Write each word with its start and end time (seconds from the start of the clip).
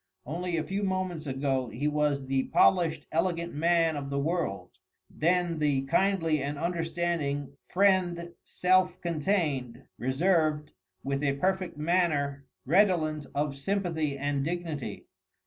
Only 0.25 0.57
a 0.57 0.63
few 0.63 0.81
moments 0.81 1.27
ago 1.27 1.69
he 1.69 1.87
was 1.87 2.25
the 2.25 2.45
polished, 2.45 3.05
elegant 3.11 3.53
man 3.53 3.95
of 3.95 4.09
the 4.09 4.17
world, 4.17 4.71
then 5.11 5.59
the 5.59 5.83
kindly 5.83 6.41
and 6.41 6.57
understanding 6.57 7.53
friend 7.67 8.33
self 8.43 8.99
contained, 9.01 9.83
reserved, 9.99 10.71
with 11.03 11.21
a 11.23 11.33
perfect 11.33 11.77
manner 11.77 12.47
redolent 12.65 13.27
of 13.35 13.55
sympathy 13.55 14.17
and 14.17 14.43
dignity. 14.43 15.05